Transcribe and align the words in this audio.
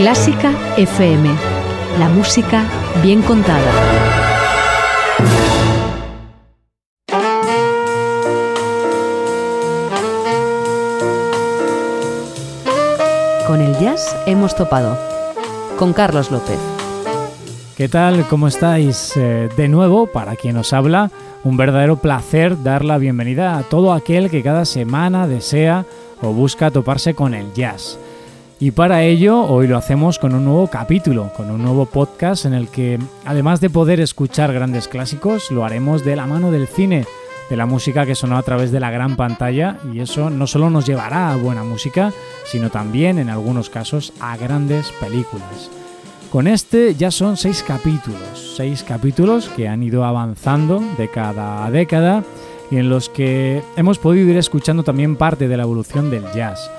Clásica 0.00 0.54
FM. 0.78 1.28
La 1.98 2.08
música 2.08 2.64
bien 3.02 3.20
contada. 3.20 3.70
Con 13.46 13.60
el 13.60 13.76
jazz 13.78 14.16
hemos 14.24 14.56
topado. 14.56 14.96
Con 15.78 15.92
Carlos 15.92 16.30
López. 16.30 16.58
¿Qué 17.76 17.90
tal? 17.90 18.26
¿Cómo 18.26 18.48
estáis? 18.48 19.12
Eh, 19.18 19.50
de 19.54 19.68
nuevo, 19.68 20.06
para 20.06 20.34
quien 20.34 20.56
os 20.56 20.72
habla, 20.72 21.10
un 21.44 21.58
verdadero 21.58 21.96
placer 21.96 22.62
dar 22.62 22.86
la 22.86 22.96
bienvenida 22.96 23.58
a 23.58 23.64
todo 23.64 23.92
aquel 23.92 24.30
que 24.30 24.42
cada 24.42 24.64
semana 24.64 25.28
desea 25.28 25.84
o 26.22 26.28
busca 26.28 26.70
toparse 26.70 27.14
con 27.14 27.34
el 27.34 27.52
jazz. 27.52 27.98
Y 28.62 28.72
para 28.72 29.04
ello 29.04 29.40
hoy 29.40 29.66
lo 29.66 29.78
hacemos 29.78 30.18
con 30.18 30.34
un 30.34 30.44
nuevo 30.44 30.66
capítulo, 30.66 31.32
con 31.34 31.50
un 31.50 31.62
nuevo 31.62 31.86
podcast 31.86 32.44
en 32.44 32.52
el 32.52 32.68
que 32.68 32.98
además 33.24 33.62
de 33.62 33.70
poder 33.70 34.00
escuchar 34.00 34.52
grandes 34.52 34.86
clásicos, 34.86 35.50
lo 35.50 35.64
haremos 35.64 36.04
de 36.04 36.14
la 36.14 36.26
mano 36.26 36.50
del 36.50 36.68
cine, 36.68 37.06
de 37.48 37.56
la 37.56 37.64
música 37.64 38.04
que 38.04 38.14
sonó 38.14 38.36
a 38.36 38.42
través 38.42 38.70
de 38.70 38.78
la 38.78 38.90
gran 38.90 39.16
pantalla 39.16 39.78
y 39.94 40.00
eso 40.00 40.28
no 40.28 40.46
solo 40.46 40.68
nos 40.68 40.84
llevará 40.84 41.32
a 41.32 41.36
buena 41.36 41.64
música, 41.64 42.12
sino 42.44 42.68
también 42.68 43.18
en 43.18 43.30
algunos 43.30 43.70
casos 43.70 44.12
a 44.20 44.36
grandes 44.36 44.92
películas. 45.00 45.70
Con 46.30 46.46
este 46.46 46.94
ya 46.94 47.10
son 47.10 47.38
seis 47.38 47.64
capítulos, 47.66 48.56
seis 48.58 48.82
capítulos 48.82 49.48
que 49.48 49.68
han 49.68 49.82
ido 49.82 50.04
avanzando 50.04 50.82
de 50.98 51.08
cada 51.08 51.70
década 51.70 52.24
y 52.70 52.76
en 52.76 52.90
los 52.90 53.08
que 53.08 53.62
hemos 53.76 53.98
podido 53.98 54.28
ir 54.28 54.36
escuchando 54.36 54.82
también 54.82 55.16
parte 55.16 55.48
de 55.48 55.56
la 55.56 55.62
evolución 55.62 56.10
del 56.10 56.30
jazz. 56.34 56.70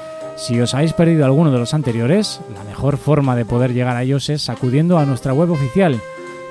Si 0.42 0.60
os 0.60 0.74
habéis 0.74 0.92
perdido 0.94 1.24
alguno 1.24 1.52
de 1.52 1.60
los 1.60 1.76
anteriores, 1.76 2.42
la 2.56 2.64
mejor 2.64 2.98
forma 2.98 3.36
de 3.36 3.46
poder 3.46 3.74
llegar 3.74 3.96
a 3.96 4.02
ellos 4.02 4.28
es 4.28 4.50
acudiendo 4.50 4.98
a 4.98 5.06
nuestra 5.06 5.34
web 5.34 5.52
oficial 5.52 6.02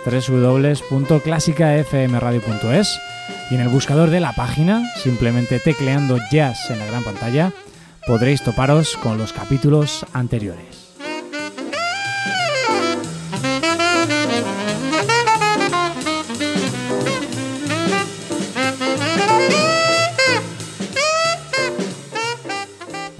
www.clásicafmradio.es 0.06 3.01
y 3.51 3.56
en 3.56 3.61
el 3.61 3.69
buscador 3.69 4.11
de 4.11 4.20
la 4.20 4.33
página, 4.33 4.89
simplemente 4.95 5.59
tecleando 5.59 6.19
jazz 6.31 6.70
en 6.70 6.79
la 6.79 6.87
gran 6.87 7.03
pantalla, 7.03 7.51
podréis 8.06 8.45
toparos 8.45 8.97
con 8.97 9.19
los 9.19 9.33
capítulos 9.33 10.07
anteriores. 10.12 10.80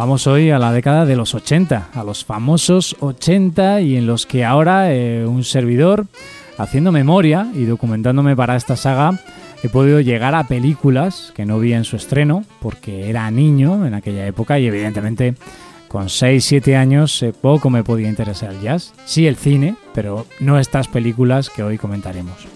Vamos 0.01 0.27
hoy 0.27 0.51
a 0.51 0.59
la 0.59 0.73
década 0.73 1.05
de 1.05 1.15
los 1.15 1.35
80, 1.35 1.91
a 1.93 2.05
los 2.05 2.25
famosos 2.25 2.97
80 3.01 3.83
y 3.83 3.99
en 3.99 4.07
los 4.07 4.25
que 4.25 4.47
ahora 4.47 4.95
eh, 4.95 5.27
un 5.27 5.45
servidor, 5.45 6.07
haciendo 6.57 6.91
memoria 6.91 7.49
y 7.55 7.67
documentándome 7.67 8.35
para 8.35 8.57
esta 8.57 8.77
saga, 8.77 9.21
he 9.63 9.69
podido 9.69 10.01
llegar 10.01 10.35
a 10.35 10.45
películas 10.45 11.35
que 11.37 11.45
no 11.45 11.59
vi 11.59 11.75
en 11.75 11.85
su 11.85 11.97
estreno 11.97 12.47
porque 12.61 13.11
era 13.11 13.31
niño 13.31 13.87
en 13.87 13.93
aquella 13.93 14.27
época 14.27 14.59
y 14.59 14.69
evidentemente 14.69 15.35
con 15.87 16.07
6-7 16.07 16.79
años 16.79 17.23
eh, 17.23 17.35
poco 17.39 17.69
me 17.69 17.85
podía 17.85 18.09
interesar 18.09 18.53
el 18.53 18.63
jazz. 18.63 18.95
Sí 19.05 19.27
el 19.27 19.37
cine, 19.37 19.77
pero 19.93 20.25
no 20.41 20.59
estas 20.59 20.89
películas 20.89 21.51
que 21.51 21.63
hoy 21.63 21.77
comentaremos. 21.77 22.49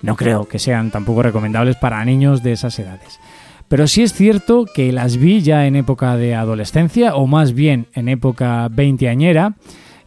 No 0.00 0.16
creo 0.16 0.48
que 0.48 0.58
sean 0.58 0.90
tampoco 0.90 1.22
recomendables 1.22 1.76
para 1.76 2.02
niños 2.06 2.42
de 2.42 2.52
esas 2.52 2.78
edades. 2.78 3.20
Pero 3.68 3.86
sí 3.86 4.02
es 4.02 4.14
cierto 4.14 4.64
que 4.64 4.92
las 4.92 5.18
vi 5.18 5.42
ya 5.42 5.66
en 5.66 5.76
época 5.76 6.16
de 6.16 6.34
adolescencia, 6.34 7.14
o 7.14 7.26
más 7.26 7.52
bien 7.52 7.86
en 7.92 8.08
época 8.08 8.68
veinteañera, 8.70 9.56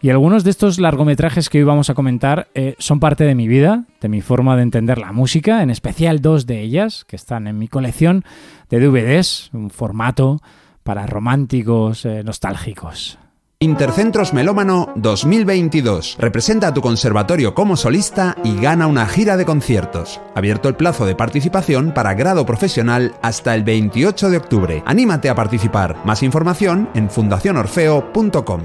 y 0.02 0.10
algunos 0.10 0.44
de 0.44 0.50
estos 0.50 0.80
largometrajes 0.80 1.48
que 1.48 1.60
hoy 1.60 1.64
vamos 1.64 1.92
a 1.92 1.94
comentar 1.94 2.48
eh, 2.56 2.74
son 2.80 3.00
parte 3.00 3.24
de 3.24 3.36
mi 3.36 3.48
vida, 3.48 3.86
de 4.02 4.10
mi 4.10 4.22
forma 4.22 4.56
de 4.56 4.64
entender 4.64 4.98
la 4.98 5.12
música, 5.12 5.62
en 5.62 5.70
especial 5.70 6.22
dos 6.22 6.48
de 6.48 6.62
ellas, 6.62 7.06
que 7.06 7.16
están 7.16 7.46
en 7.46 7.60
mi 7.60 7.68
colección 7.68 8.26
de 8.72 8.80
DVDs, 8.80 9.52
un 9.54 9.70
formato 9.70 10.42
para 10.82 11.06
románticos 11.06 12.04
eh, 12.06 12.24
nostálgicos. 12.24 13.20
Intercentros 13.64 14.34
Melómano 14.34 14.92
2022. 14.96 16.18
Representa 16.20 16.70
a 16.70 16.74
tu 16.74 16.82
conservatorio 16.82 17.54
como 17.54 17.78
solista 17.78 18.36
y 18.44 18.60
gana 18.60 18.88
una 18.88 19.06
gira 19.06 19.38
de 19.38 19.46
conciertos. 19.46 20.20
Abierto 20.34 20.68
el 20.68 20.74
plazo 20.74 21.06
de 21.06 21.14
participación 21.14 21.94
para 21.94 22.16
grado 22.16 22.44
profesional 22.44 23.14
hasta 23.22 23.54
el 23.54 23.64
28 23.64 24.32
de 24.32 24.38
octubre. 24.38 24.84
Anímate 24.88 25.30
a 25.30 25.36
participar. 25.36 25.96
Más 26.06 26.24
información 26.24 26.90
en 26.96 27.12
fundacionorfeo.com. 27.12 28.62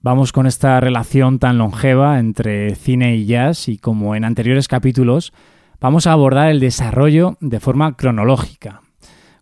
Vamos 0.00 0.32
con 0.32 0.48
esta 0.48 0.80
relación 0.80 1.38
tan 1.38 1.58
longeva 1.58 2.18
entre 2.18 2.74
cine 2.74 3.14
y 3.14 3.26
jazz 3.26 3.68
y 3.68 3.78
como 3.78 4.16
en 4.16 4.24
anteriores 4.24 4.66
capítulos, 4.66 5.32
vamos 5.80 6.08
a 6.08 6.12
abordar 6.12 6.48
el 6.48 6.58
desarrollo 6.58 7.36
de 7.38 7.60
forma 7.60 7.96
cronológica. 7.96 8.81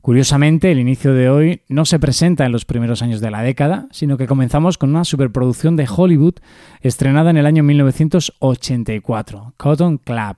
Curiosamente, 0.01 0.73
el 0.73 0.79
inicio 0.79 1.13
de 1.13 1.29
hoy 1.29 1.61
no 1.69 1.85
se 1.85 1.99
presenta 1.99 2.47
en 2.47 2.53
los 2.53 2.65
primeros 2.65 3.03
años 3.03 3.21
de 3.21 3.31
la 3.31 3.43
década, 3.43 3.87
sino 3.91 4.17
que 4.17 4.27
comenzamos 4.27 4.79
con 4.79 4.89
una 4.91 5.05
superproducción 5.05 5.77
de 5.77 5.87
Hollywood 5.95 6.37
estrenada 6.81 7.29
en 7.29 7.37
el 7.37 7.45
año 7.45 7.63
1984, 7.63 9.53
Cotton 9.59 9.99
Club, 9.99 10.37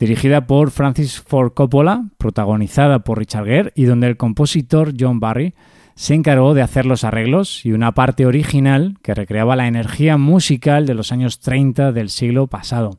dirigida 0.00 0.48
por 0.48 0.72
Francis 0.72 1.20
Ford 1.20 1.52
Coppola, 1.52 2.06
protagonizada 2.18 2.98
por 3.00 3.18
Richard 3.18 3.44
Gere 3.44 3.72
y 3.76 3.84
donde 3.84 4.08
el 4.08 4.16
compositor 4.16 4.92
John 4.98 5.20
Barry 5.20 5.54
se 5.94 6.14
encargó 6.14 6.54
de 6.54 6.62
hacer 6.62 6.84
los 6.84 7.04
arreglos 7.04 7.64
y 7.64 7.72
una 7.72 7.92
parte 7.92 8.26
original 8.26 8.98
que 9.02 9.14
recreaba 9.14 9.54
la 9.54 9.68
energía 9.68 10.16
musical 10.16 10.86
de 10.86 10.94
los 10.94 11.12
años 11.12 11.38
30 11.38 11.92
del 11.92 12.08
siglo 12.08 12.48
pasado. 12.48 12.98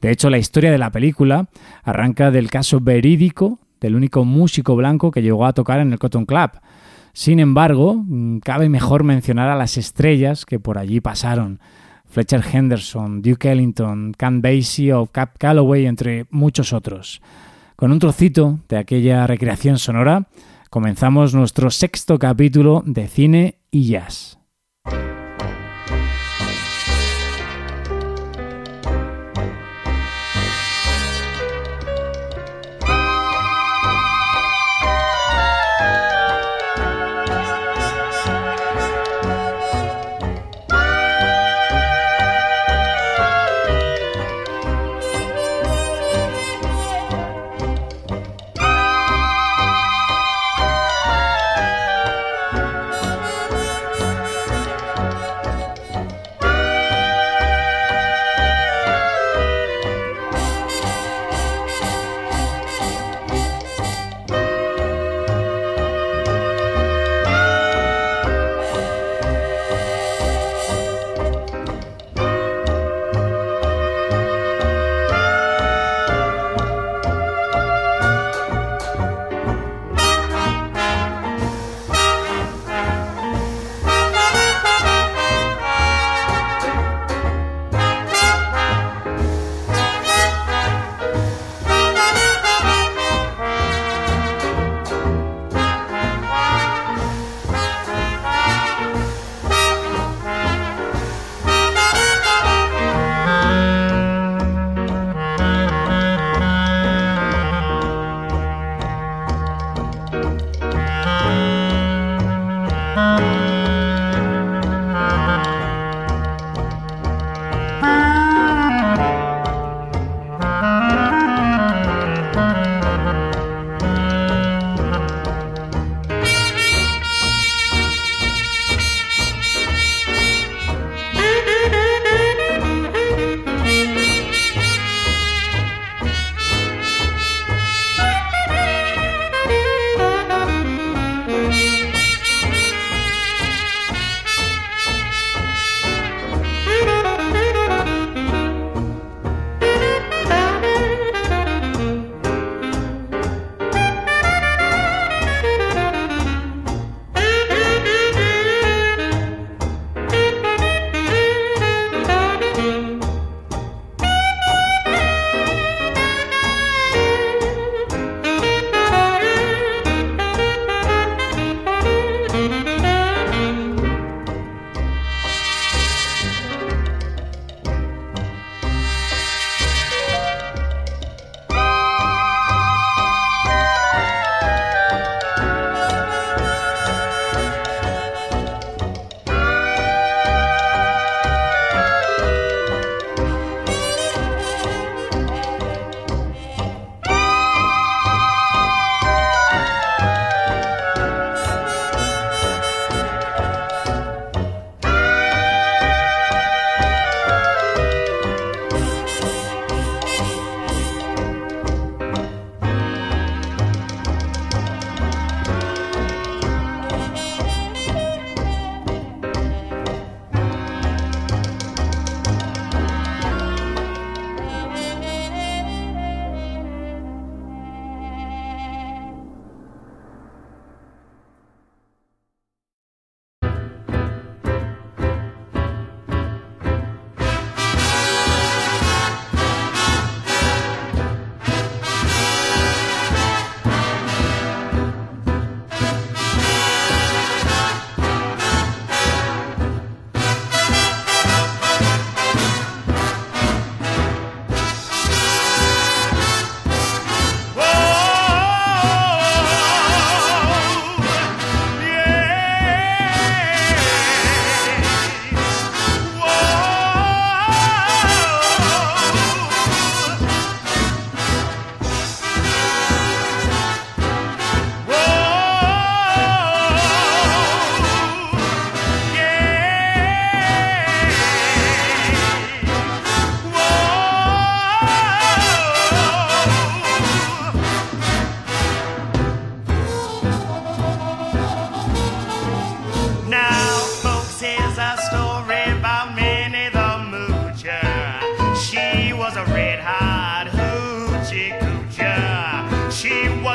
De 0.00 0.10
hecho, 0.10 0.30
la 0.30 0.38
historia 0.38 0.70
de 0.70 0.78
la 0.78 0.90
película 0.90 1.48
arranca 1.82 2.30
del 2.30 2.50
caso 2.50 2.80
verídico 2.80 3.58
del 3.80 3.96
único 3.96 4.24
músico 4.24 4.76
blanco 4.76 5.10
que 5.10 5.22
llegó 5.22 5.46
a 5.46 5.52
tocar 5.52 5.80
en 5.80 5.92
el 5.92 5.98
Cotton 5.98 6.26
Club. 6.26 6.50
Sin 7.12 7.38
embargo, 7.38 7.94
mm, 7.94 8.38
cabe 8.38 8.68
mejor 8.68 9.04
mencionar 9.04 9.48
a 9.48 9.56
las 9.56 9.76
estrellas 9.76 10.44
que 10.44 10.58
por 10.58 10.78
allí 10.78 11.00
pasaron. 11.00 11.60
Fletcher 12.06 12.44
Henderson, 12.52 13.22
Duke 13.22 13.50
Ellington, 13.50 14.14
Count 14.16 14.42
Basie 14.42 14.92
o 14.92 15.06
Cap 15.06 15.36
Calloway, 15.38 15.86
entre 15.86 16.26
muchos 16.30 16.72
otros. 16.72 17.20
Con 17.76 17.90
un 17.90 17.98
trocito 17.98 18.60
de 18.68 18.78
aquella 18.78 19.26
recreación 19.26 19.78
sonora, 19.78 20.28
comenzamos 20.70 21.34
nuestro 21.34 21.70
sexto 21.70 22.18
capítulo 22.18 22.82
de 22.86 23.08
cine 23.08 23.58
y 23.70 23.88
jazz. 23.88 24.38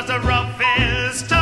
because 0.00 0.16
of 0.16 0.24
rough 0.24 0.56
fist. 0.56 1.28
tough. 1.28 1.39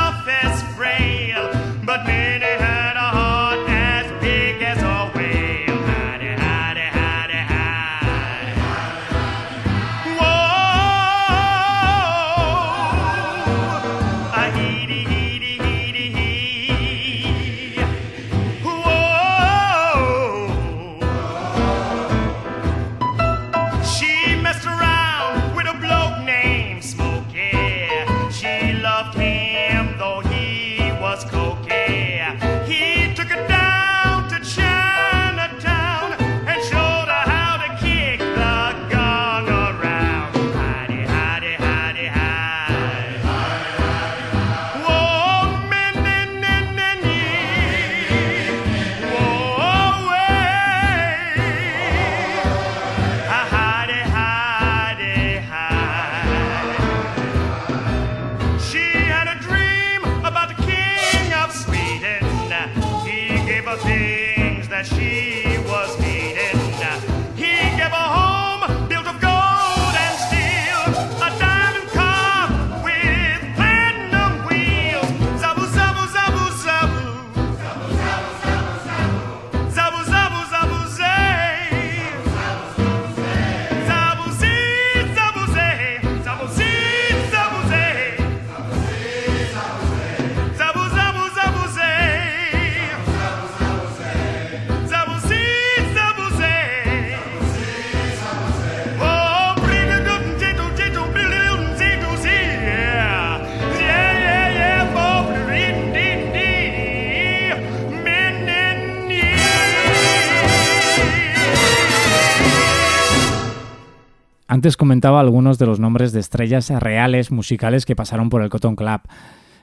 Antes 114.59 114.77
comentaba 114.77 115.21
algunos 115.21 115.57
de 115.61 115.67
los 115.67 115.79
nombres 115.79 116.11
de 116.11 116.19
estrellas 116.19 116.69
reales 116.69 117.31
musicales 117.31 117.87
que 117.87 117.95
pasaron 117.95 118.29
por 118.29 118.43
el 118.43 118.50
Cotton 118.50 118.75
Club. 118.75 119.03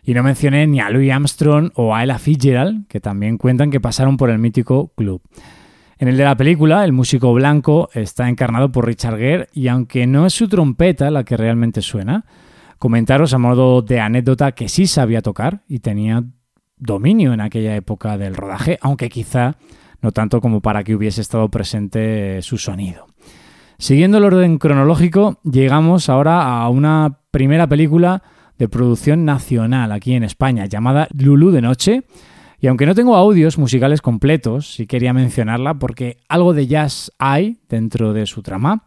Y 0.03 0.13
no 0.13 0.23
mencioné 0.23 0.67
ni 0.67 0.79
a 0.79 0.89
Louis 0.89 1.11
Armstrong 1.11 1.71
o 1.75 1.93
a 1.93 2.01
Ella 2.01 2.17
Fitzgerald, 2.17 2.87
que 2.87 3.01
también 3.01 3.37
cuentan 3.37 3.71
que 3.71 3.81
pasaron 3.81 4.15
por 4.15 4.29
el 4.29 4.39
mítico 4.39 4.93
club. 4.95 5.21
En 5.97 6.07
el 6.07 6.15
de 6.15 6.23
la 6.23 6.37
película, 6.37 6.85
el 6.85 6.93
músico 6.93 7.33
blanco 7.33 7.89
está 7.93 8.29
encarnado 8.29 8.71
por 8.71 8.85
Richard 8.85 9.17
Gere 9.17 9.49
y 9.51 9.67
aunque 9.67 10.07
no 10.07 10.25
es 10.25 10.33
su 10.33 10.47
trompeta 10.47 11.11
la 11.11 11.25
que 11.25 11.35
realmente 11.35 11.81
suena, 11.81 12.23
comentaros 12.79 13.33
a 13.33 13.37
modo 13.37 13.81
de 13.81 13.99
anécdota 13.99 14.53
que 14.53 14.69
sí 14.69 14.87
sabía 14.87 15.21
tocar 15.21 15.63
y 15.67 15.79
tenía 15.79 16.23
dominio 16.77 17.33
en 17.33 17.41
aquella 17.41 17.75
época 17.75 18.17
del 18.17 18.33
rodaje, 18.33 18.77
aunque 18.79 19.09
quizá 19.09 19.57
no 20.01 20.13
tanto 20.13 20.39
como 20.39 20.61
para 20.61 20.85
que 20.85 20.95
hubiese 20.95 21.19
estado 21.19 21.49
presente 21.49 22.41
su 22.41 22.57
sonido. 22.57 23.07
Siguiendo 23.77 24.17
el 24.17 24.23
orden 24.23 24.57
cronológico, 24.57 25.39
llegamos 25.43 26.09
ahora 26.09 26.59
a 26.59 26.69
una 26.69 27.19
primera 27.31 27.67
película 27.67 28.23
de 28.57 28.69
producción 28.69 29.25
nacional 29.25 29.91
aquí 29.91 30.13
en 30.13 30.23
España 30.23 30.65
llamada 30.65 31.07
Lulú 31.17 31.51
de 31.51 31.61
Noche. 31.61 32.03
Y 32.59 32.67
aunque 32.67 32.85
no 32.85 32.95
tengo 32.95 33.15
audios 33.15 33.57
musicales 33.57 34.01
completos, 34.01 34.73
sí 34.73 34.87
quería 34.87 35.13
mencionarla 35.13 35.73
porque 35.73 36.17
algo 36.29 36.53
de 36.53 36.67
jazz 36.67 37.11
hay 37.19 37.59
dentro 37.67 38.13
de 38.13 38.25
su 38.25 38.41
trama. 38.41 38.83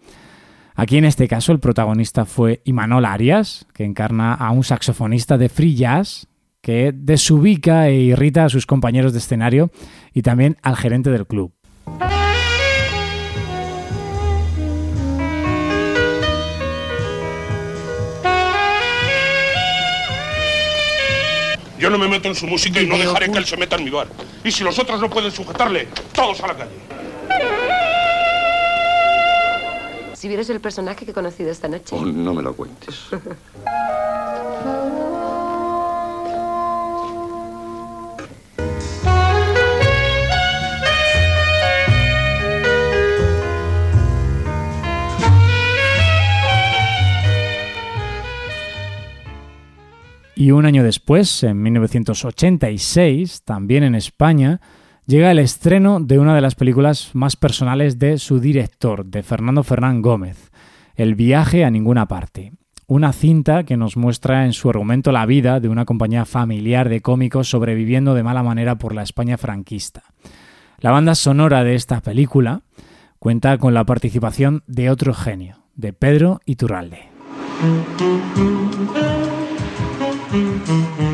Aquí 0.75 0.97
en 0.97 1.05
este 1.05 1.29
caso 1.29 1.53
el 1.53 1.61
protagonista 1.61 2.25
fue 2.25 2.63
Imanol 2.65 3.05
Arias, 3.05 3.67
que 3.75 3.85
encarna 3.85 4.35
a 4.35 4.51
un 4.53 4.65
saxofonista 4.65 5.37
de 5.37 5.49
free 5.49 5.75
jazz 5.75 6.29
que 6.63 6.93
desubica 6.95 7.89
e 7.89 8.01
irrita 8.01 8.45
a 8.45 8.49
sus 8.49 8.65
compañeros 8.65 9.13
de 9.13 9.19
escenario 9.19 9.71
y 10.15 10.23
también 10.23 10.57
al 10.63 10.77
gerente 10.77 11.11
del 11.11 11.27
club. 11.27 11.53
Yo 21.79 21.91
no 21.91 21.99
me 21.99 22.09
meto 22.09 22.29
en 22.29 22.35
su 22.35 22.47
música 22.47 22.81
y 22.81 22.87
no 22.87 22.99
dejaré 22.99 23.31
que 23.31 23.39
él 23.39 23.47
se 23.47 23.57
meta 23.57 23.77
en 23.77 23.85
mi 23.85 23.91
bar. 23.91 24.09
Y 24.45 24.51
si 24.51 24.65
los 24.65 24.79
otros 24.79 25.01
no 25.01 25.09
pueden 25.09 25.31
sujetarle, 25.31 25.89
todos 26.13 26.41
a 26.43 26.49
la 26.49 26.57
calle. 26.57 26.73
Si 30.15 30.27
vieres 30.27 30.51
el 30.51 30.61
personaje 30.61 31.05
que 31.05 31.13
he 31.13 31.15
conocido 31.15 31.51
esta 31.51 31.69
noche. 31.69 31.95
Oh, 31.95 32.05
no 32.05 32.35
me 32.35 32.43
lo 32.43 32.55
cuentes. 32.55 33.07
Y 50.39 50.53
un 50.53 50.67
año 50.67 50.85
después, 50.85 51.43
en 51.43 51.61
1986, 51.61 53.43
también 53.43 53.83
en 53.83 53.97
España, 53.97 54.61
llega 55.05 55.33
el 55.33 55.41
estreno 55.41 55.99
de 55.99 56.21
una 56.21 56.33
de 56.33 56.41
las 56.41 56.55
películas 56.55 57.11
más 57.13 57.35
personales 57.35 57.99
de 57.99 58.19
su 58.19 58.39
director, 58.39 59.05
de 59.05 59.25
Fernando 59.25 59.65
Fernán 59.65 60.01
Gómez, 60.01 60.53
El 60.95 61.17
viaje 61.17 61.65
a 61.65 61.73
ninguna 61.73 62.07
parte. 62.07 62.53
Una 62.87 63.13
cinta 63.13 63.65
que 63.65 63.77
nos 63.77 63.97
muestra 63.97 64.47
en 64.47 64.53
su 64.53 64.71
argumento 64.71 65.11
la 65.11 65.27
vida 65.27 65.59
de 65.59 65.71
una 65.71 65.85
compañía 65.85 66.25
familiar 66.25 66.89
de 66.89 67.01
cómicos 67.01 67.51
sobreviviendo 67.51 68.15
de 68.15 68.23
mala 68.23 68.45
manera 68.45 68.79
por 68.79 68.95
la 68.95 69.03
España 69.03 69.39
franquista. 69.39 70.05
La 70.79 70.93
banda 70.93 71.17
sonora 71.17 71.65
de 71.65 71.75
esta 71.75 72.01
película 72.01 72.63
cuenta 73.19 73.59
con 73.59 73.75
la 73.75 73.83
participación 73.83 74.63
de 74.69 74.89
otro 74.89 75.15
genio, 75.15 75.65
de 75.75 75.93
Pedro 75.93 76.41
Iturralde. 76.45 77.09
Mm-hmm. 80.31 81.08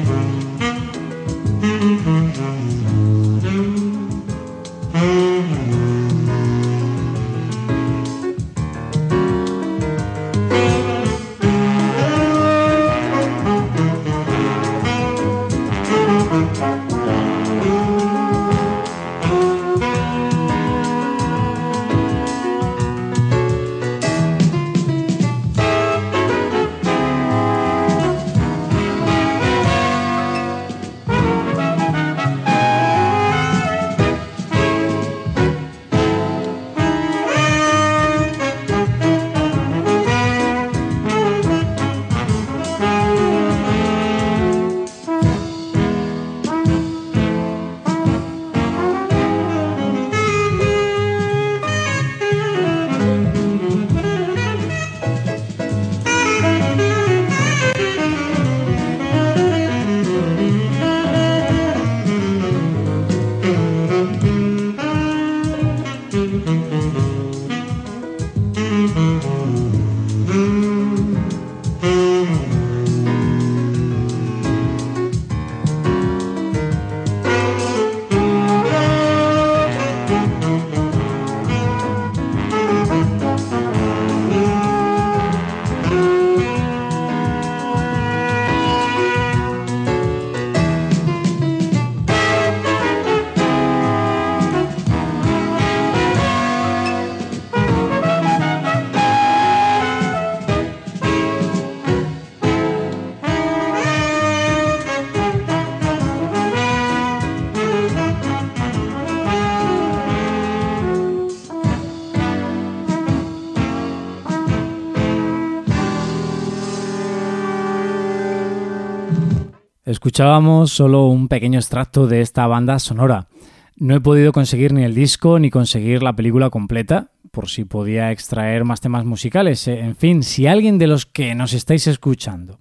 Escuchábamos 119.95 120.73
solo 120.73 121.07
un 121.07 121.29
pequeño 121.29 121.61
extracto 121.61 122.09
de 122.09 122.21
esta 122.21 122.49
banda 122.49 122.81
sonora. 122.81 123.29
No 123.77 123.95
he 123.95 124.01
podido 124.01 124.33
conseguir 124.33 124.73
ni 124.73 124.83
el 124.83 124.93
disco 124.93 125.39
ni 125.39 125.51
conseguir 125.51 126.03
la 126.03 126.17
película 126.17 126.51
completa, 126.51 127.13
por 127.31 127.49
si 127.49 127.65
podía 127.65 128.11
extraer 128.11 128.65
más 128.65 128.81
temas 128.81 129.05
musicales. 129.05 129.69
Eh, 129.69 129.79
en 129.79 129.95
fin, 129.95 130.25
si 130.25 130.49
alguien 130.49 130.79
de 130.79 130.89
los 130.89 131.07
que 131.07 131.37
nos 131.37 131.53
estáis 131.53 131.87
escuchando 131.87 132.59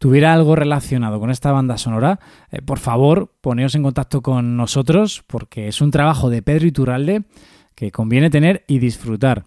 tuviera 0.00 0.34
algo 0.34 0.56
relacionado 0.56 1.20
con 1.20 1.30
esta 1.30 1.52
banda 1.52 1.78
sonora, 1.78 2.18
eh, 2.50 2.60
por 2.62 2.80
favor, 2.80 3.32
poneos 3.40 3.76
en 3.76 3.84
contacto 3.84 4.20
con 4.20 4.56
nosotros 4.56 5.22
porque 5.28 5.68
es 5.68 5.80
un 5.80 5.92
trabajo 5.92 6.30
de 6.30 6.42
Pedro 6.42 6.66
Iturralde 6.66 7.22
que 7.76 7.92
conviene 7.92 8.28
tener 8.28 8.64
y 8.66 8.80
disfrutar. 8.80 9.44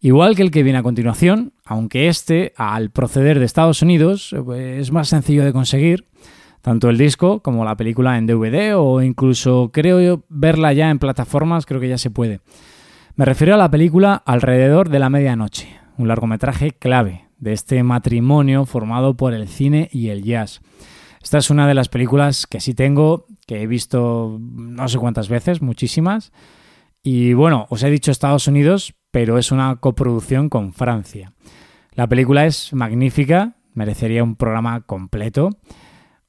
Igual 0.00 0.34
que 0.34 0.42
el 0.42 0.50
que 0.50 0.64
viene 0.64 0.80
a 0.80 0.82
continuación, 0.82 1.52
aunque 1.64 2.08
este, 2.08 2.54
al 2.56 2.90
proceder 2.90 3.38
de 3.38 3.44
Estados 3.44 3.82
Unidos, 3.82 4.34
eh, 4.56 4.78
es 4.80 4.90
más 4.90 5.10
sencillo 5.10 5.44
de 5.44 5.52
conseguir, 5.52 6.08
tanto 6.62 6.88
el 6.88 6.96
disco 6.96 7.42
como 7.42 7.64
la 7.64 7.76
película 7.76 8.16
en 8.16 8.26
DVD 8.26 8.76
o 8.76 9.02
incluso 9.02 9.70
creo 9.72 10.00
yo 10.00 10.24
verla 10.28 10.72
ya 10.72 10.90
en 10.90 10.98
plataformas, 10.98 11.66
creo 11.66 11.80
que 11.80 11.88
ya 11.88 11.98
se 11.98 12.10
puede. 12.10 12.40
Me 13.14 13.26
refiero 13.26 13.54
a 13.54 13.58
la 13.58 13.70
película 13.70 14.22
Alrededor 14.24 14.88
de 14.88 14.98
la 14.98 15.10
Medianoche, 15.10 15.68
un 15.98 16.08
largometraje 16.08 16.70
clave 16.70 17.26
de 17.38 17.52
este 17.52 17.82
matrimonio 17.82 18.64
formado 18.64 19.16
por 19.16 19.34
el 19.34 19.48
cine 19.48 19.90
y 19.92 20.08
el 20.08 20.22
jazz. 20.22 20.62
Esta 21.22 21.38
es 21.38 21.50
una 21.50 21.68
de 21.68 21.74
las 21.74 21.88
películas 21.88 22.46
que 22.46 22.60
sí 22.60 22.74
tengo, 22.74 23.26
que 23.46 23.62
he 23.62 23.66
visto 23.66 24.38
no 24.40 24.88
sé 24.88 24.98
cuántas 24.98 25.28
veces, 25.28 25.60
muchísimas. 25.60 26.32
Y 27.02 27.32
bueno, 27.34 27.66
os 27.68 27.82
he 27.82 27.90
dicho 27.90 28.10
Estados 28.10 28.46
Unidos, 28.46 28.94
pero 29.10 29.38
es 29.38 29.52
una 29.52 29.76
coproducción 29.76 30.48
con 30.48 30.72
Francia. 30.72 31.32
La 31.94 32.06
película 32.06 32.46
es 32.46 32.72
magnífica, 32.72 33.56
merecería 33.74 34.24
un 34.24 34.36
programa 34.36 34.80
completo. 34.80 35.50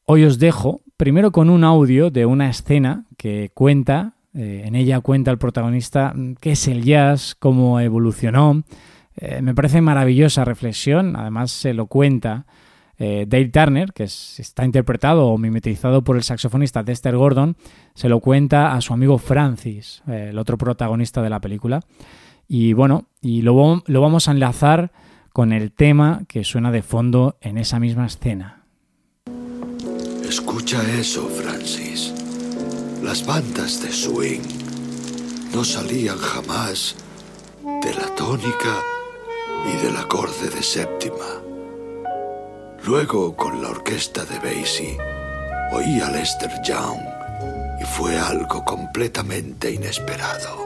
Hoy 0.05 0.25
os 0.25 0.37
dejo 0.37 0.81
primero 0.97 1.31
con 1.31 1.49
un 1.49 1.63
audio 1.63 2.09
de 2.11 2.25
una 2.25 2.49
escena 2.49 3.05
que 3.17 3.51
cuenta, 3.53 4.15
eh, 4.33 4.63
en 4.65 4.75
ella 4.75 4.99
cuenta 4.99 5.31
el 5.31 5.37
protagonista 5.37 6.13
qué 6.41 6.51
es 6.51 6.67
el 6.67 6.83
jazz, 6.83 7.35
cómo 7.35 7.79
evolucionó, 7.79 8.63
eh, 9.15 9.41
me 9.41 9.55
parece 9.55 9.81
maravillosa 9.81 10.43
reflexión, 10.43 11.15
además 11.15 11.51
se 11.51 11.73
lo 11.73 11.87
cuenta 11.87 12.45
eh, 12.97 13.25
Dave 13.27 13.49
Turner, 13.49 13.93
que 13.93 14.03
está 14.03 14.65
interpretado 14.65 15.27
o 15.27 15.37
mimetizado 15.37 16.03
por 16.03 16.15
el 16.15 16.23
saxofonista 16.23 16.83
Dexter 16.83 17.15
Gordon, 17.15 17.55
se 17.93 18.09
lo 18.09 18.19
cuenta 18.19 18.73
a 18.73 18.81
su 18.81 18.93
amigo 18.93 19.17
Francis, 19.17 20.03
eh, 20.07 20.27
el 20.29 20.37
otro 20.37 20.57
protagonista 20.57 21.21
de 21.21 21.29
la 21.29 21.41
película. 21.41 21.81
Y 22.47 22.73
bueno, 22.73 23.07
y 23.21 23.41
lo 23.41 23.55
vamos 23.87 24.27
a 24.27 24.31
enlazar 24.31 24.91
con 25.31 25.53
el 25.53 25.71
tema 25.71 26.23
que 26.27 26.43
suena 26.43 26.71
de 26.71 26.81
fondo 26.81 27.37
en 27.41 27.57
esa 27.57 27.79
misma 27.79 28.05
escena. 28.05 28.62
Escucha 30.27 30.81
eso, 30.97 31.27
Francis. 31.27 32.13
Las 33.01 33.25
bandas 33.25 33.81
de 33.81 33.91
swing 33.91 34.41
no 35.53 35.63
salían 35.63 36.17
jamás 36.17 36.95
de 37.63 37.93
la 37.93 38.07
tónica 38.15 38.81
y 39.65 39.85
del 39.85 39.95
acorde 39.97 40.49
de 40.49 40.63
séptima. 40.63 41.41
Luego, 42.85 43.35
con 43.35 43.61
la 43.61 43.69
orquesta 43.69 44.25
de 44.25 44.39
Basie, 44.39 44.97
oí 45.73 45.99
a 45.99 46.09
Lester 46.09 46.51
Young 46.65 46.99
y 47.81 47.85
fue 47.85 48.17
algo 48.17 48.63
completamente 48.63 49.71
inesperado. 49.71 50.57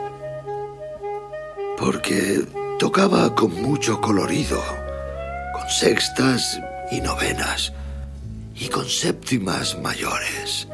Porque 1.78 2.46
tocaba 2.80 3.34
con 3.36 3.54
mucho 3.62 4.00
colorido, 4.00 4.62
con 5.54 5.70
sextas 5.70 6.60
y 6.92 7.02
novenas 7.02 7.74
y 8.60 8.70
con 8.70 8.88
séptimas 8.88 9.78
mayores. 9.80 10.68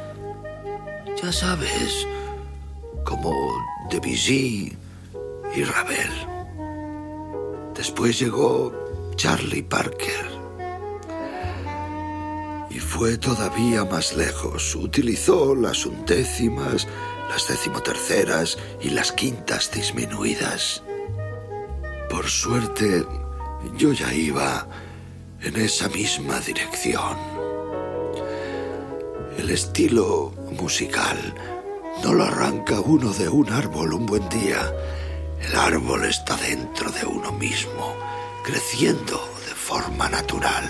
Ya 1.22 1.32
sabes, 1.32 2.08
como 3.04 3.34
Debussy 3.90 4.76
y 5.56 5.64
Ravel. 5.64 6.12
Después 7.76 8.20
llegó 8.20 8.74
Charlie 9.16 9.64
Parker. 9.64 10.32
Y 12.70 12.80
fue 12.80 13.18
todavía 13.18 13.84
más 13.86 14.16
lejos. 14.16 14.76
Utilizó 14.76 15.54
las 15.54 15.86
undécimas, 15.86 16.88
las 17.30 17.48
decimoterceras 17.48 18.58
y 18.82 18.90
las 18.90 19.12
quintas 19.12 19.72
disminuidas. 19.72 20.84
Por 22.10 22.28
suerte, 22.28 23.06
yo 23.78 23.94
ya 23.94 24.14
iba 24.14 24.68
en 25.42 25.56
esa 25.58 25.90
misma 25.90 26.40
dirección. 26.40 27.33
El 29.38 29.50
estilo 29.50 30.32
musical 30.60 31.18
no 32.04 32.14
lo 32.14 32.24
arranca 32.24 32.80
uno 32.80 33.12
de 33.14 33.30
un 33.30 33.52
árbol 33.52 33.94
un 33.94 34.06
buen 34.06 34.28
día 34.30 34.72
el 35.48 35.56
árbol 35.56 36.06
está 36.06 36.38
dentro 36.38 36.90
de 36.92 37.06
uno 37.06 37.32
mismo, 37.34 37.96
creciendo 38.46 39.30
de 39.46 39.54
forma 39.54 40.08
natural. 40.08 40.70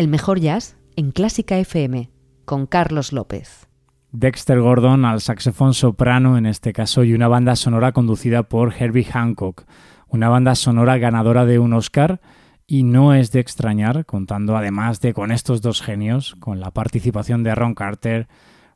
El 0.00 0.08
mejor 0.08 0.40
jazz 0.40 0.78
en 0.96 1.10
Clásica 1.10 1.58
FM 1.58 2.08
con 2.46 2.64
Carlos 2.66 3.12
López. 3.12 3.68
Dexter 4.12 4.58
Gordon 4.58 5.04
al 5.04 5.20
saxofón 5.20 5.74
soprano 5.74 6.38
en 6.38 6.46
este 6.46 6.72
caso 6.72 7.04
y 7.04 7.12
una 7.12 7.28
banda 7.28 7.54
sonora 7.54 7.92
conducida 7.92 8.44
por 8.44 8.72
Herbie 8.72 9.04
Hancock, 9.04 9.66
una 10.08 10.30
banda 10.30 10.54
sonora 10.54 10.96
ganadora 10.96 11.44
de 11.44 11.58
un 11.58 11.74
Oscar 11.74 12.22
y 12.66 12.82
no 12.82 13.12
es 13.12 13.30
de 13.30 13.40
extrañar, 13.40 14.06
contando 14.06 14.56
además 14.56 15.02
de 15.02 15.12
con 15.12 15.32
estos 15.32 15.60
dos 15.60 15.82
genios, 15.82 16.34
con 16.36 16.60
la 16.60 16.70
participación 16.70 17.42
de 17.42 17.54
Ron 17.54 17.74
Carter, 17.74 18.26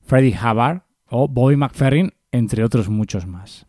Freddie 0.02 0.37
Hubbard 0.38 0.82
o 1.08 1.26
Bobby 1.26 1.56
McFerrin, 1.56 2.12
entre 2.32 2.64
otros 2.64 2.90
muchos 2.90 3.26
más. 3.26 3.66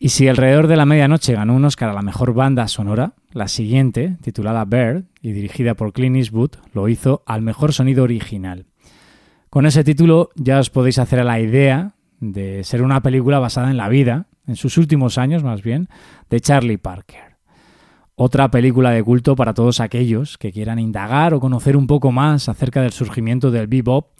Y 0.00 0.10
si 0.10 0.28
alrededor 0.28 0.68
de 0.68 0.76
la 0.76 0.86
medianoche 0.86 1.32
ganó 1.32 1.54
un 1.54 1.64
Oscar 1.64 1.90
a 1.90 1.92
la 1.92 2.02
mejor 2.02 2.32
banda 2.32 2.68
sonora, 2.68 3.14
la 3.32 3.48
siguiente, 3.48 4.16
titulada 4.22 4.64
Bird 4.64 5.06
y 5.22 5.32
dirigida 5.32 5.74
por 5.74 5.92
Clint 5.92 6.16
Eastwood, 6.16 6.52
lo 6.72 6.88
hizo 6.88 7.24
al 7.26 7.42
mejor 7.42 7.72
sonido 7.72 8.04
original. 8.04 8.66
Con 9.50 9.66
ese 9.66 9.82
título 9.82 10.30
ya 10.36 10.60
os 10.60 10.70
podéis 10.70 11.00
hacer 11.00 11.18
a 11.18 11.24
la 11.24 11.40
idea 11.40 11.94
de 12.20 12.62
ser 12.62 12.82
una 12.82 13.02
película 13.02 13.40
basada 13.40 13.72
en 13.72 13.76
la 13.76 13.88
vida, 13.88 14.26
en 14.46 14.54
sus 14.54 14.78
últimos 14.78 15.18
años 15.18 15.42
más 15.42 15.62
bien, 15.62 15.88
de 16.30 16.40
Charlie 16.40 16.78
Parker. 16.78 17.36
Otra 18.14 18.50
película 18.52 18.90
de 18.90 19.02
culto 19.02 19.34
para 19.34 19.54
todos 19.54 19.80
aquellos 19.80 20.38
que 20.38 20.52
quieran 20.52 20.78
indagar 20.78 21.34
o 21.34 21.40
conocer 21.40 21.76
un 21.76 21.88
poco 21.88 22.12
más 22.12 22.48
acerca 22.48 22.82
del 22.82 22.92
surgimiento 22.92 23.50
del 23.50 23.66
bebop 23.66 24.10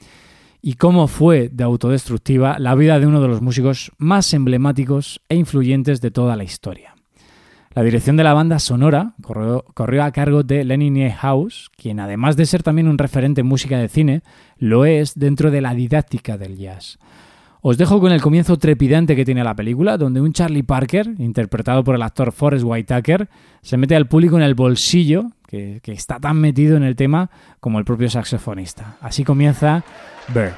y 0.61 0.75
cómo 0.75 1.07
fue 1.07 1.49
de 1.49 1.65
autodestructiva 1.65 2.59
la 2.59 2.75
vida 2.75 2.99
de 2.99 3.07
uno 3.07 3.21
de 3.21 3.29
los 3.29 3.43
músicos 3.43 3.93
más 3.99 4.33
emblemáticos 4.35 5.21
e 5.29 5.37
influyentes 5.37 6.01
de 6.01 6.11
toda 6.11 6.37
la 6.37 6.45
historia. 6.45 6.95
La 7.75 7.85
dirección 7.85 8.17
de 8.17 8.25
la 8.25 8.35
banda 8.35 8.59
sonora 8.59 9.15
corrió, 9.23 10.03
a 10.03 10.11
cargo 10.11 10.43
de 10.43 10.65
Lenny 10.65 10.91
Niehaus, 10.91 11.71
quien 11.77 12.01
además 12.01 12.37
de 12.37 12.47
ser 12.47 12.63
también 12.63 12.89
un 12.89 12.99
referente 12.99 13.43
en 13.43 13.47
música 13.47 13.79
de 13.79 13.89
cine, 13.89 14.23
lo 14.57 14.85
es 14.85 15.15
dentro 15.15 15.51
de 15.53 15.61
la 15.61 15.75
didáctica 15.75 16.37
del 16.37 16.57
jazz. 16.57 16.99
Os 17.61 17.77
dejo 17.77 18.01
con 18.01 18.11
el 18.11 18.21
comienzo 18.21 18.57
trepidante 18.57 19.15
que 19.15 19.25
tiene 19.25 19.45
la 19.45 19.55
película, 19.55 19.97
donde 19.97 20.21
un 20.21 20.33
Charlie 20.33 20.63
Parker, 20.63 21.15
interpretado 21.19 21.85
por 21.85 21.95
el 21.95 22.03
actor 22.03 22.33
Forrest 22.33 22.65
Whitaker, 22.65 23.29
se 23.63 23.77
mete 23.77 23.95
al 23.95 24.09
público 24.09 24.37
en 24.37 24.43
el 24.43 24.55
bolsillo, 24.55 25.27
que, 25.47 25.81
que 25.83 25.93
está 25.93 26.19
tan 26.19 26.41
metido 26.41 26.77
en 26.77 26.83
el 26.83 26.97
tema 26.97 27.31
como 27.61 27.79
el 27.79 27.85
propio 27.85 28.11
saxofonista. 28.11 28.97
Así 29.01 29.23
comienza 29.23 29.85
Bird. 30.33 30.55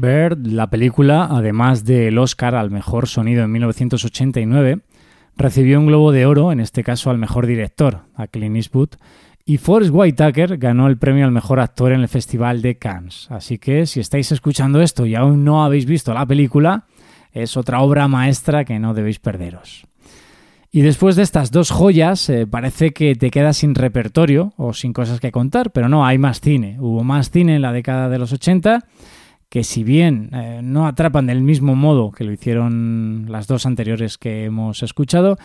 Bird, 0.00 0.46
la 0.46 0.70
película, 0.70 1.28
además 1.30 1.84
del 1.84 2.18
Oscar 2.18 2.54
al 2.54 2.70
mejor 2.70 3.08
sonido 3.08 3.44
en 3.44 3.50
1989, 3.52 4.80
recibió 5.36 5.80
un 5.80 5.86
Globo 5.86 6.12
de 6.12 6.26
Oro, 6.26 6.52
en 6.52 6.60
este 6.60 6.84
caso 6.84 7.10
al 7.10 7.18
mejor 7.18 7.46
director, 7.46 8.02
a 8.14 8.26
Clint 8.28 8.56
Eastwood, 8.56 8.90
y 9.44 9.56
Forrest 9.56 9.92
Whitaker 9.92 10.58
ganó 10.58 10.86
el 10.86 10.98
premio 10.98 11.24
al 11.24 11.32
mejor 11.32 11.58
actor 11.58 11.92
en 11.92 12.00
el 12.00 12.08
Festival 12.08 12.62
de 12.62 12.76
Cannes. 12.76 13.26
Así 13.30 13.58
que 13.58 13.86
si 13.86 13.98
estáis 13.98 14.30
escuchando 14.30 14.80
esto 14.80 15.06
y 15.06 15.14
aún 15.14 15.44
no 15.44 15.64
habéis 15.64 15.86
visto 15.86 16.12
la 16.14 16.26
película, 16.26 16.84
es 17.32 17.56
otra 17.56 17.80
obra 17.80 18.08
maestra 18.08 18.64
que 18.64 18.78
no 18.78 18.94
debéis 18.94 19.18
perderos. 19.18 19.86
Y 20.70 20.82
después 20.82 21.16
de 21.16 21.22
estas 21.22 21.50
dos 21.50 21.70
joyas, 21.70 22.28
eh, 22.28 22.46
parece 22.46 22.92
que 22.92 23.14
te 23.14 23.30
quedas 23.30 23.56
sin 23.56 23.74
repertorio 23.74 24.52
o 24.58 24.74
sin 24.74 24.92
cosas 24.92 25.18
que 25.18 25.32
contar, 25.32 25.70
pero 25.72 25.88
no, 25.88 26.04
hay 26.04 26.18
más 26.18 26.40
cine. 26.40 26.76
Hubo 26.78 27.02
más 27.02 27.30
cine 27.30 27.56
en 27.56 27.62
la 27.62 27.72
década 27.72 28.10
de 28.10 28.18
los 28.18 28.32
80 28.32 28.84
que 29.48 29.64
si 29.64 29.82
bien 29.84 30.30
eh, 30.32 30.60
no 30.62 30.86
atrapan 30.86 31.26
del 31.26 31.42
mismo 31.42 31.74
modo 31.74 32.10
que 32.12 32.24
lo 32.24 32.32
hicieron 32.32 33.26
las 33.28 33.46
dos 33.46 33.66
anteriores 33.66 34.18
que 34.18 34.44
hemos 34.44 34.82
escuchado, 34.82 35.38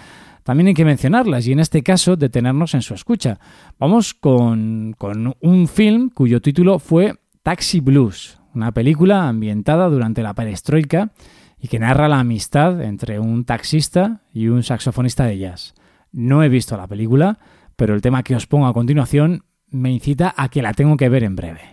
también 0.44 0.68
hay 0.68 0.74
que 0.74 0.86
mencionarlas 0.86 1.48
y 1.48 1.54
en 1.54 1.60
este 1.60 1.84
caso 1.84 2.16
detenernos 2.16 2.74
en 2.74 2.82
su 2.82 2.94
escucha. 2.94 3.40
Vamos 3.80 4.14
con, 4.14 4.94
con 4.98 5.36
un 5.40 5.68
film 5.68 6.10
cuyo 6.10 6.42
título 6.42 6.80
fue 6.80 7.16
Taxi 7.44 7.80
Blues, 7.80 8.40
una 8.54 8.72
película 8.72 9.28
ambientada 9.28 9.88
durante 9.88 10.22
la 10.22 10.34
perestroika 10.34 11.12
y 11.60 11.70
que 11.70 11.80
narra 11.80 12.10
la 12.10 12.20
amistad 12.20 12.82
entre 12.82 13.20
un 13.20 13.46
taxista 13.46 14.22
y 14.34 14.50
un 14.50 14.64
saxofonista 14.64 15.24
de 15.26 15.38
jazz. 15.38 15.74
No 16.12 16.44
he 16.44 16.50
visto 16.50 16.76
la 16.76 16.88
película, 16.88 17.40
pero 17.78 17.96
el 17.96 18.02
tema 18.02 18.24
que 18.24 18.36
os 18.36 18.48
pongo 18.48 18.68
a 18.68 18.74
continuación 18.74 19.46
me 19.70 19.92
incita 19.92 20.34
a 20.36 20.50
que 20.50 20.62
la 20.62 20.74
tengo 20.74 20.98
que 20.98 21.10
ver 21.10 21.24
en 21.24 21.38
breve. 21.38 21.73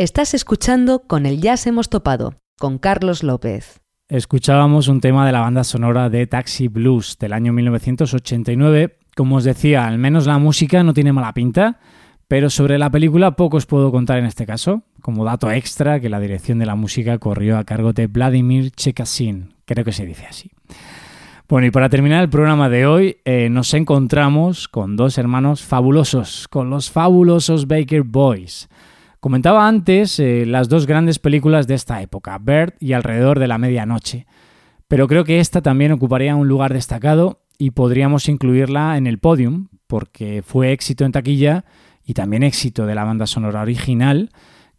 Estás 0.00 0.32
escuchando 0.32 1.02
Con 1.06 1.26
el 1.26 1.42
Jazz 1.42 1.66
hemos 1.66 1.90
topado, 1.90 2.40
con 2.58 2.78
Carlos 2.78 3.22
López. 3.22 3.82
Escuchábamos 4.08 4.88
un 4.88 5.02
tema 5.02 5.26
de 5.26 5.32
la 5.32 5.40
banda 5.40 5.62
sonora 5.62 6.08
de 6.08 6.26
Taxi 6.26 6.68
Blues 6.68 7.18
del 7.20 7.34
año 7.34 7.52
1989. 7.52 8.96
Como 9.14 9.36
os 9.36 9.44
decía, 9.44 9.86
al 9.86 9.98
menos 9.98 10.26
la 10.26 10.38
música 10.38 10.82
no 10.82 10.94
tiene 10.94 11.12
mala 11.12 11.34
pinta, 11.34 11.80
pero 12.28 12.48
sobre 12.48 12.78
la 12.78 12.88
película 12.88 13.36
poco 13.36 13.58
os 13.58 13.66
puedo 13.66 13.92
contar 13.92 14.16
en 14.16 14.24
este 14.24 14.46
caso. 14.46 14.84
Como 15.02 15.22
dato 15.22 15.50
extra, 15.50 16.00
que 16.00 16.08
la 16.08 16.18
dirección 16.18 16.58
de 16.60 16.64
la 16.64 16.76
música 16.76 17.18
corrió 17.18 17.58
a 17.58 17.64
cargo 17.64 17.92
de 17.92 18.06
Vladimir 18.06 18.70
Chekasin, 18.70 19.52
creo 19.66 19.84
que 19.84 19.92
se 19.92 20.06
dice 20.06 20.24
así. 20.24 20.50
Bueno, 21.46 21.66
y 21.66 21.70
para 21.70 21.90
terminar 21.90 22.22
el 22.22 22.30
programa 22.30 22.70
de 22.70 22.86
hoy, 22.86 23.18
eh, 23.26 23.50
nos 23.50 23.74
encontramos 23.74 24.66
con 24.66 24.96
dos 24.96 25.18
hermanos 25.18 25.60
fabulosos, 25.62 26.48
con 26.48 26.70
los 26.70 26.90
fabulosos 26.90 27.66
Baker 27.66 28.02
Boys. 28.02 28.70
Comentaba 29.20 29.68
antes 29.68 30.18
eh, 30.18 30.46
las 30.46 30.70
dos 30.70 30.86
grandes 30.86 31.18
películas 31.18 31.66
de 31.66 31.74
esta 31.74 32.00
época, 32.00 32.38
Bird 32.38 32.72
y 32.80 32.94
Alrededor 32.94 33.38
de 33.38 33.48
la 33.48 33.58
Medianoche, 33.58 34.26
pero 34.88 35.06
creo 35.08 35.24
que 35.24 35.40
esta 35.40 35.60
también 35.60 35.92
ocuparía 35.92 36.34
un 36.34 36.48
lugar 36.48 36.72
destacado 36.72 37.42
y 37.58 37.72
podríamos 37.72 38.30
incluirla 38.30 38.96
en 38.96 39.06
el 39.06 39.18
podium, 39.18 39.68
porque 39.86 40.42
fue 40.42 40.72
éxito 40.72 41.04
en 41.04 41.12
taquilla 41.12 41.66
y 42.02 42.14
también 42.14 42.42
éxito 42.42 42.86
de 42.86 42.94
la 42.94 43.04
banda 43.04 43.26
sonora 43.26 43.60
original, 43.60 44.30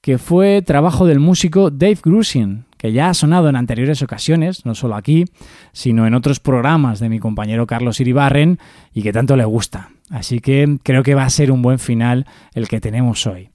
que 0.01 0.17
fue 0.17 0.63
trabajo 0.63 1.05
del 1.05 1.19
músico 1.19 1.69
Dave 1.69 1.99
Grusin, 2.03 2.65
que 2.77 2.91
ya 2.91 3.09
ha 3.09 3.13
sonado 3.13 3.47
en 3.47 3.55
anteriores 3.55 4.01
ocasiones, 4.01 4.65
no 4.65 4.73
solo 4.73 4.95
aquí, 4.95 5.25
sino 5.71 6.07
en 6.07 6.15
otros 6.15 6.39
programas 6.39 6.99
de 6.99 7.09
mi 7.09 7.19
compañero 7.19 7.67
Carlos 7.67 7.99
Iribarren 7.99 8.57
y 8.91 9.03
que 9.03 9.13
tanto 9.13 9.37
le 9.37 9.45
gusta. 9.45 9.89
Así 10.09 10.39
que 10.39 10.79
creo 10.81 11.03
que 11.03 11.13
va 11.13 11.25
a 11.25 11.29
ser 11.29 11.51
un 11.51 11.61
buen 11.61 11.77
final 11.77 12.25
el 12.55 12.67
que 12.67 12.81
tenemos 12.81 13.27
hoy. 13.27 13.51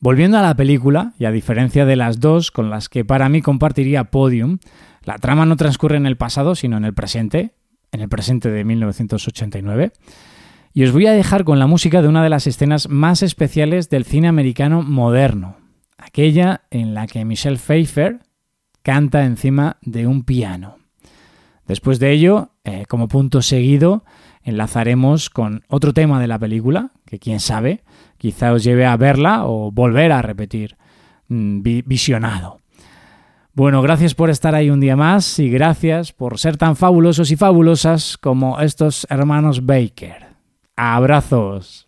Volviendo 0.00 0.38
a 0.38 0.42
la 0.42 0.54
película, 0.54 1.12
y 1.18 1.24
a 1.24 1.32
diferencia 1.32 1.84
de 1.84 1.96
las 1.96 2.20
dos 2.20 2.52
con 2.52 2.70
las 2.70 2.88
que 2.88 3.04
para 3.04 3.28
mí 3.28 3.42
compartiría 3.42 4.04
podium, 4.04 4.58
la 5.02 5.18
trama 5.18 5.44
no 5.44 5.56
transcurre 5.56 5.96
en 5.96 6.06
el 6.06 6.16
pasado, 6.16 6.54
sino 6.54 6.76
en 6.76 6.84
el 6.84 6.94
presente, 6.94 7.54
en 7.90 8.00
el 8.00 8.08
presente 8.08 8.50
de 8.50 8.64
1989. 8.64 9.92
Y 10.72 10.84
os 10.84 10.92
voy 10.92 11.06
a 11.06 11.12
dejar 11.12 11.42
con 11.42 11.58
la 11.58 11.66
música 11.66 12.00
de 12.00 12.08
una 12.08 12.22
de 12.22 12.28
las 12.28 12.46
escenas 12.46 12.88
más 12.88 13.22
especiales 13.22 13.90
del 13.90 14.04
cine 14.04 14.28
americano 14.28 14.82
moderno, 14.82 15.56
aquella 15.96 16.62
en 16.70 16.94
la 16.94 17.08
que 17.08 17.24
Michelle 17.24 17.56
Pfeiffer 17.56 18.20
canta 18.82 19.24
encima 19.24 19.78
de 19.82 20.06
un 20.06 20.22
piano. 20.22 20.78
Después 21.66 21.98
de 21.98 22.12
ello, 22.12 22.52
eh, 22.64 22.84
como 22.88 23.08
punto 23.08 23.42
seguido, 23.42 24.04
enlazaremos 24.42 25.28
con 25.28 25.64
otro 25.68 25.92
tema 25.92 26.20
de 26.20 26.28
la 26.28 26.38
película, 26.38 26.92
que 27.04 27.18
quién 27.18 27.40
sabe, 27.40 27.82
quizá 28.18 28.52
os 28.52 28.64
lleve 28.64 28.84
a 28.84 28.96
verla 28.96 29.46
o 29.46 29.70
volver 29.70 30.12
a 30.12 30.22
repetir 30.22 30.76
mm, 31.28 31.60
visionado. 31.86 32.60
Bueno, 33.54 33.82
gracias 33.82 34.14
por 34.14 34.30
estar 34.30 34.54
ahí 34.54 34.70
un 34.70 34.78
día 34.78 34.94
más 34.94 35.38
y 35.40 35.50
gracias 35.50 36.12
por 36.12 36.38
ser 36.38 36.56
tan 36.56 36.76
fabulosos 36.76 37.32
y 37.32 37.36
fabulosas 37.36 38.16
como 38.16 38.60
estos 38.60 39.06
hermanos 39.10 39.66
Baker. 39.66 40.28
Abrazos. 40.76 41.87